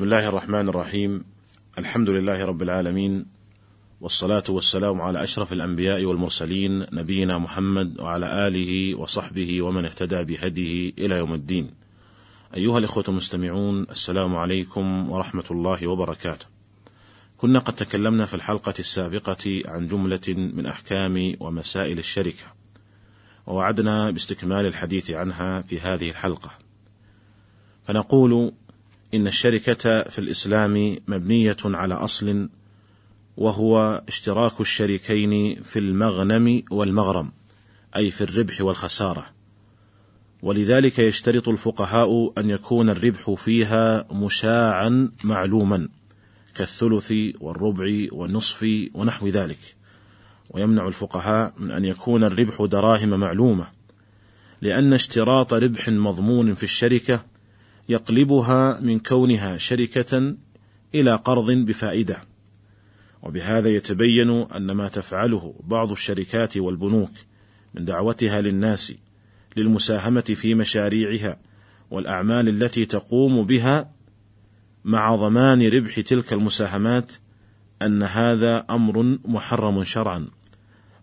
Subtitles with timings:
[0.00, 1.24] بسم الله الرحمن الرحيم
[1.78, 3.26] الحمد لله رب العالمين
[4.00, 11.14] والصلاة والسلام على أشرف الأنبياء والمرسلين نبينا محمد وعلى آله وصحبه ومن اهتدى بهديه إلى
[11.14, 11.70] يوم الدين.
[12.54, 16.46] أيها الإخوة المستمعون السلام عليكم ورحمة الله وبركاته.
[17.36, 22.44] كنا قد تكلمنا في الحلقة السابقة عن جملة من أحكام ومسائل الشركة،
[23.46, 26.50] ووعدنا باستكمال الحديث عنها في هذه الحلقة.
[27.86, 28.52] فنقول
[29.14, 32.48] إن الشركة في الإسلام مبنية على أصل
[33.36, 37.32] وهو اشتراك الشريكين في المغنم والمغرم
[37.96, 39.26] أي في الربح والخسارة.
[40.42, 45.88] ولذلك يشترط الفقهاء أن يكون الربح فيها مشاعا معلوما
[46.54, 49.76] كالثلث والربع والنصف ونحو ذلك.
[50.50, 53.66] ويمنع الفقهاء من أن يكون الربح دراهم معلومة
[54.62, 57.24] لأن اشتراط ربح مضمون في الشركة
[57.88, 60.34] يقلبها من كونها شركة
[60.94, 62.16] إلى قرض بفائدة.
[63.22, 67.10] وبهذا يتبين أن ما تفعله بعض الشركات والبنوك
[67.74, 68.92] من دعوتها للناس
[69.56, 71.38] للمساهمة في مشاريعها
[71.90, 73.90] والأعمال التي تقوم بها
[74.84, 77.12] مع ضمان ربح تلك المساهمات
[77.82, 80.28] أن هذا أمر محرم شرعا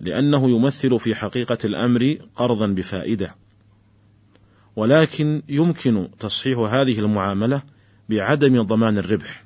[0.00, 3.34] لأنه يمثل في حقيقة الأمر قرضا بفائدة.
[4.76, 7.62] ولكن يمكن تصحيح هذه المعاملة
[8.08, 9.44] بعدم ضمان الربح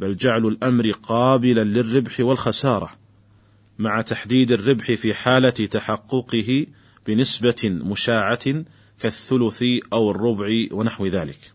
[0.00, 2.90] بل جعل الأمر قابلا للربح والخسارة
[3.78, 6.66] مع تحديد الربح في حالة تحققه
[7.06, 8.64] بنسبة مشاعة
[8.98, 11.52] كالثلث أو الربع ونحو ذلك.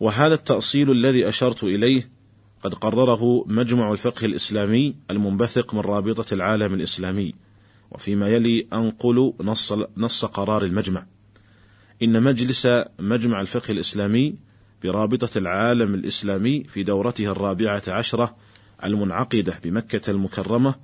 [0.00, 2.10] وهذا التأصيل الذي أشرت إليه
[2.62, 7.34] قد قرره مجمع الفقه الإسلامي المنبثق من رابطة العالم الإسلامي،
[7.90, 11.06] وفيما يلي أنقل نص نص قرار المجمع.
[12.02, 14.34] إن مجلس مجمع الفقه الإسلامي
[14.82, 18.36] برابطة العالم الإسلامي في دورته الرابعة عشرة
[18.84, 20.74] المنعقدة بمكة المكرمة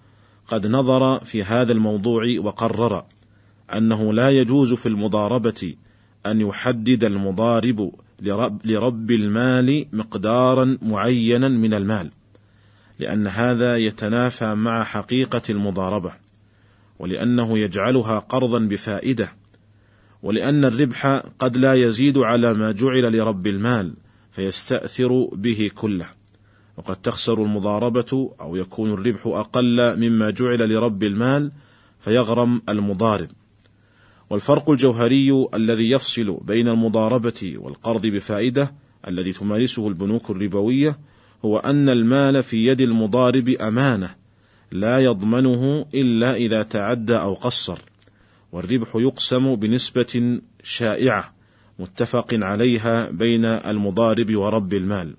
[0.49, 3.05] قد نظر في هذا الموضوع وقرر
[3.75, 5.75] أنه لا يجوز في المضاربة
[6.27, 12.11] أن يحدد المضارب لرب, لرب المال مقدارا معينا من المال
[12.99, 16.13] لأن هذا يتنافى مع حقيقة المضاربة
[16.99, 19.29] ولأنه يجعلها قرضا بفائدة
[20.23, 21.07] ولأن الربح
[21.39, 23.95] قد لا يزيد على ما جعل لرب المال
[24.33, 26.07] فيستأثر به كله.
[26.77, 31.53] وقد تخسر المضاربة أو يكون الربح أقل مما جعل لرب المال
[32.01, 33.29] فيغرم المضارب.
[34.31, 38.75] والفرق الجوهري الذي يفصل بين المضاربة والقرض بفائدة
[39.09, 40.99] الذي تمارسه البنوك الربوية
[41.45, 44.15] هو أن المال في يد المضارب أمانة
[44.73, 47.79] لا يضمنه إلا إذا تعدى أو قصر.
[48.57, 51.35] والربح يقسم بنسبة شائعة
[51.79, 55.15] متفق عليها بين المضارب ورب المال.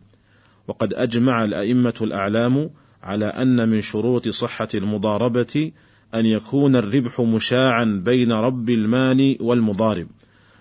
[0.67, 2.69] وقد أجمع الأئمة الأعلام
[3.03, 5.71] على أن من شروط صحة المضاربة
[6.15, 10.07] أن يكون الربح مشاعا بين رب المال والمضارب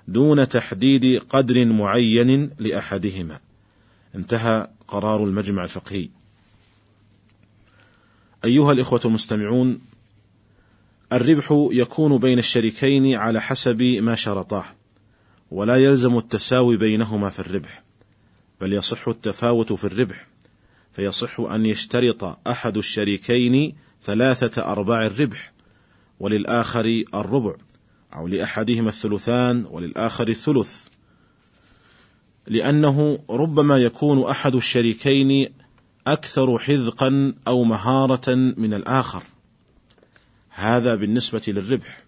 [0.08, 3.38] دون تحديد قدر معين لأحدهما.
[4.14, 6.08] انتهى قرار المجمع الفقهي.
[8.44, 9.78] أيها الإخوة المستمعون
[11.12, 14.64] الربح يكون بين الشريكين على حسب ما شرطاه
[15.50, 17.82] ولا يلزم التساوي بينهما في الربح
[18.60, 20.26] بل يصح التفاوت في الربح
[20.92, 25.52] فيصح أن يشترط أحد الشريكين ثلاثة أرباع الربح
[26.20, 27.54] وللآخر الربع
[28.14, 30.86] أو لأحدهما الثلثان وللآخر الثلث.
[32.46, 35.48] لأنه ربما يكون أحد الشريكين
[36.06, 39.22] أكثر حذقا أو مهارة من الآخر.
[40.56, 42.04] هذا بالنسبة للربح،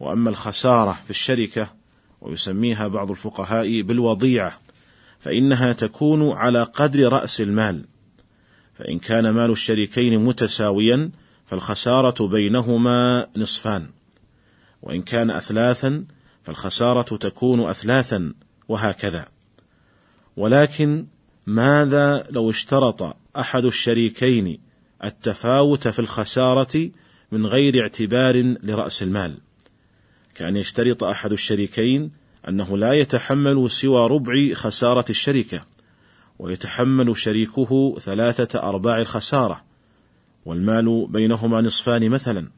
[0.00, 1.74] وأما الخسارة في الشركة
[2.20, 4.60] ويسميها بعض الفقهاء بالوضيعة،
[5.20, 7.84] فإنها تكون على قدر رأس المال،
[8.78, 11.10] فإن كان مال الشريكين متساويا
[11.46, 13.86] فالخسارة بينهما نصفان،
[14.82, 16.04] وإن كان أثلاثا
[16.44, 18.34] فالخسارة تكون أثلاثا
[18.68, 19.28] وهكذا.
[20.36, 21.06] ولكن
[21.46, 24.58] ماذا لو اشترط أحد الشريكين
[25.04, 26.90] التفاوت في الخسارة
[27.32, 29.38] من غير اعتبار لرأس المال.
[30.34, 32.10] كأن يشترط أحد الشريكين
[32.48, 35.64] أنه لا يتحمل سوى ربع خسارة الشركة
[36.38, 39.64] ويتحمل شريكه ثلاثة أرباع الخسارة
[40.44, 42.50] والمال بينهما نصفان مثلا.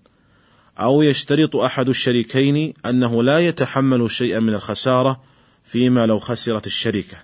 [0.78, 5.22] أو يشترط أحد الشريكين أنه لا يتحمل شيئا من الخسارة
[5.64, 7.17] فيما لو خسرت الشركة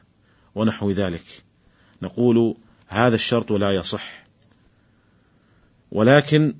[0.54, 1.25] ونحو ذلك.
[2.02, 2.56] نقول
[2.87, 4.26] هذا الشرط لا يصح.
[5.93, 6.54] ولكن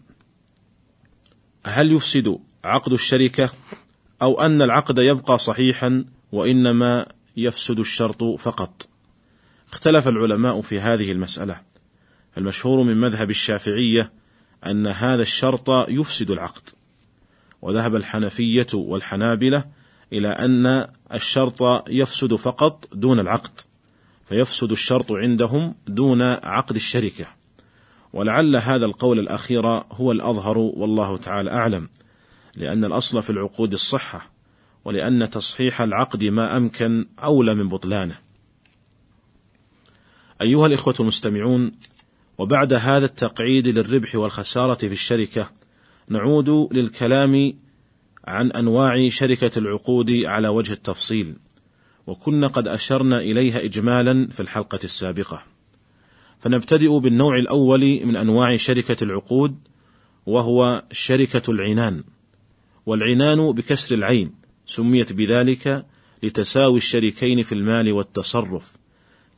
[1.69, 3.51] هل يفسد عقد الشركة
[4.23, 8.89] أو أن العقد يبقى صحيحا وإنما يفسد الشرط فقط؟
[9.73, 11.61] اختلف العلماء في هذه المسألة.
[12.33, 14.13] فالمشهور من مذهب الشافعية
[14.67, 16.63] أن هذا الشرط يفسد العقد.
[17.63, 19.65] وذهب الحنفية والحنابلة
[20.13, 23.61] إلى أن الشرط يفسد فقط دون العقد
[24.29, 27.36] فيفسد الشرط عندهم دون عقد الشركة.
[28.13, 31.89] ولعل هذا القول الأخير هو الأظهر والله تعالى أعلم
[32.57, 34.31] لأن الأصل في العقود الصحة
[34.85, 38.19] ولأن تصحيح العقد ما أمكن أولى من بطلانه.
[40.43, 41.73] أيها الإخوة المستمعون
[42.39, 45.51] وبعد هذا التقعيد للربح والخسارة في الشركة
[46.09, 47.53] نعود للكلام
[48.25, 51.35] عن أنواع شركة العقود على وجه التفصيل
[52.07, 55.56] وكنا قد أشرنا إليها إجمالا في الحلقة السابقة.
[56.41, 59.59] فنبتدئ بالنوع الأول من أنواع شركة العقود
[60.27, 62.05] وهو شركة العنان.
[62.87, 64.35] والعنان بكسر العين
[64.67, 65.87] سميت بذلك
[66.23, 68.77] لتساوي الشريكين في المال والتصرف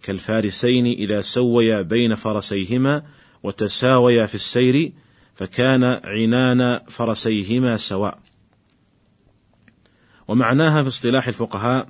[0.02, 3.02] كالفارسين إذا سويا بين فرسيهما
[3.42, 4.92] وتساويا في السير
[5.34, 8.18] فكان عنان فرسيهما سواء.
[10.28, 11.88] ومعناها في اصطلاح الفقهاء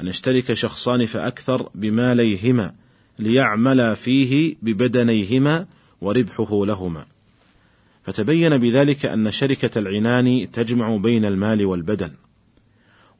[0.00, 2.74] أن يشترك شخصان فأكثر بماليهما
[3.18, 5.66] ليعملا فيه ببدنيهما
[6.00, 7.06] وربحه لهما.
[8.04, 12.10] فتبين بذلك أن شركة العنان تجمع بين المال والبدن.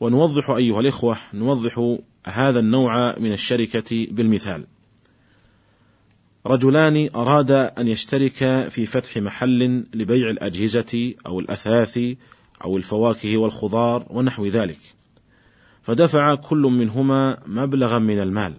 [0.01, 1.97] ونوضح أيها الإخوة نوضح
[2.27, 4.65] هذا النوع من الشركة بالمثال.
[6.47, 12.01] رجلان أرادا أن يشتركا في فتح محل لبيع الأجهزة أو الأثاث
[12.65, 14.79] أو الفواكه والخضار ونحو ذلك.
[15.83, 18.55] فدفع كل منهما مبلغا من المال.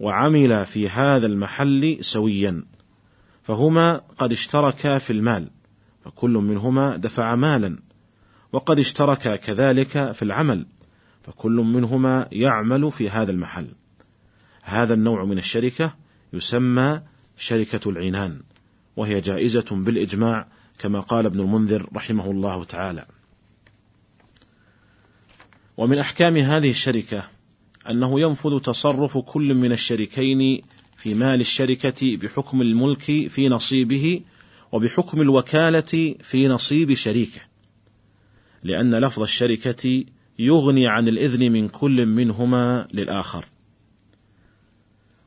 [0.00, 2.64] وعمل في هذا المحل سويا
[3.42, 5.50] فهما قد اشتركا في المال
[6.04, 7.78] فكل منهما دفع مالا
[8.52, 10.66] وقد اشتركا كذلك في العمل
[11.22, 13.68] فكل منهما يعمل في هذا المحل.
[14.62, 15.94] هذا النوع من الشركة
[16.32, 17.02] يسمى
[17.36, 18.40] شركة العنان
[18.96, 20.46] وهي جائزة بالإجماع
[20.78, 23.06] كما قال ابن المنذر رحمه الله تعالى.
[25.76, 27.22] ومن أحكام هذه الشركة
[27.90, 30.62] أنه ينفذ تصرف كل من الشريكين
[30.96, 34.20] في مال الشركة بحكم الملك في نصيبه
[34.72, 37.40] وبحكم الوكالة في نصيب شريكه
[38.62, 40.04] لأن لفظ الشركة
[40.38, 43.44] يغني عن الإذن من كل منهما للآخر.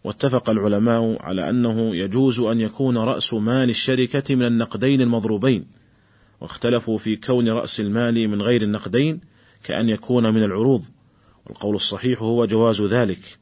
[0.03, 5.65] واتفق العلماء على أنه يجوز أن يكون رأس مال الشركة من النقدين المضروبين
[6.42, 9.19] واختلفوا في كون رأس المال من غير النقدين
[9.63, 10.86] كأن يكون من العروض.
[11.47, 13.39] والقول الصحيح هو جواز ذلك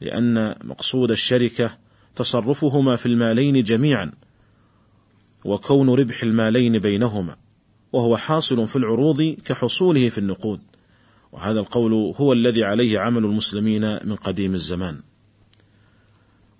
[0.00, 1.78] لأن مقصود الشركة
[2.16, 4.12] تصرفهما في المالين جميعا
[5.44, 7.36] وكون ربح المالين بينهما
[7.92, 10.60] وهو حاصل في العروض كحصوله في النقود
[11.32, 15.00] وهذا القول هو الذي عليه عمل المسلمين من قديم الزمان.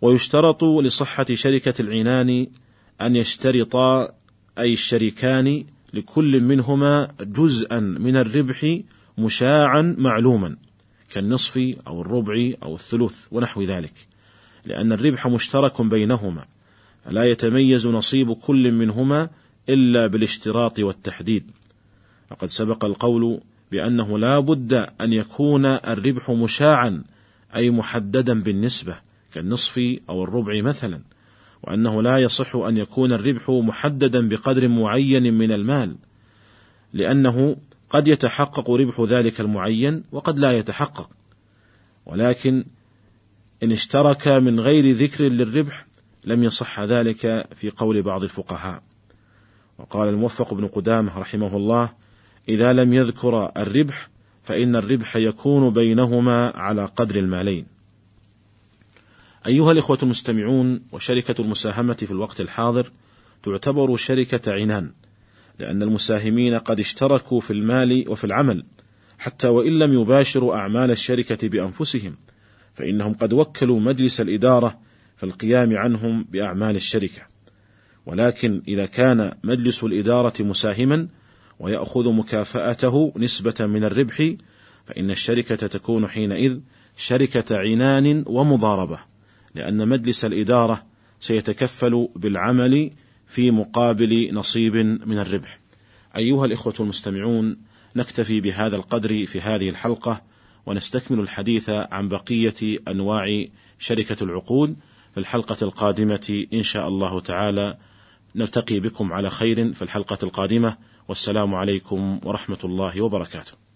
[0.02, 2.46] ويشترط لصحة شركة العنان
[3.00, 4.12] أن يشترطا
[4.58, 5.64] أي الشريكان
[5.94, 8.78] لكل منهما جزءا من الربح
[9.18, 10.56] مشاعا معلوما.
[11.10, 13.94] كالنصف أو الربع أو الثلث ونحو ذلك
[14.64, 16.44] لأن الربح مشترك بينهما
[17.04, 19.28] فلا يتميز نصيب كل منهما
[19.68, 21.50] إلا بالاشتراط والتحديد.
[22.30, 23.40] وقد سبق القول
[23.72, 27.02] بأنه لا بد أن يكون الربح مشاعا
[27.54, 28.98] أي محددا بالنسبة
[29.32, 31.00] كالنصف أو الربع مثلا
[31.62, 35.96] وأنه لا يصح أن يكون الربح محددا بقدر معين من المال
[36.92, 37.56] لأنه
[37.90, 41.10] قد يتحقق ربح ذلك المعين وقد لا يتحقق.
[42.06, 42.64] ولكن
[43.62, 45.86] إن اشترك من غير ذكر للربح
[46.24, 48.82] لم يصح ذلك في قول بعض الفقهاء.
[49.78, 51.90] وقال الموفق بن قدامة رحمه الله
[52.48, 54.08] إذا لم يذكر الربح
[54.44, 57.66] فإن الربح يكون بينهما على قدر المالين.
[59.46, 62.92] أيها الإخوة المستمعون وشركة المساهمة في الوقت الحاضر
[63.42, 64.92] تعتبر شركة عنان،
[65.58, 68.64] لأن المساهمين قد اشتركوا في المال وفي العمل،
[69.18, 72.16] حتى وإن لم يباشروا أعمال الشركة بأنفسهم،
[72.74, 74.80] فإنهم قد وكلوا مجلس الإدارة
[75.16, 77.22] في القيام عنهم بأعمال الشركة.
[78.06, 81.08] ولكن إذا كان مجلس الإدارة مساهما
[81.60, 84.32] ويأخذ مكافأته نسبة من الربح
[84.86, 86.58] فإن الشركة تكون حينئذ
[86.96, 88.98] شركة عنان ومضاربة
[89.54, 90.86] لأن مجلس الإدارة
[91.20, 92.90] سيتكفل بالعمل
[93.28, 95.60] في مقابل نصيب من الربح.
[96.16, 97.56] أيها الإخوة المستمعون
[97.96, 100.22] نكتفي بهذا القدر في هذه الحلقة
[100.66, 103.44] ونستكمل الحديث عن بقية أنواع
[103.78, 104.76] شركة العقود.
[105.14, 107.78] في الحلقة القادمة إن شاء الله تعالى
[108.34, 110.76] نلتقي بكم على خير في الحلقة القادمة.
[111.08, 113.67] والسلام عليكم ورحمة الله وبركاته.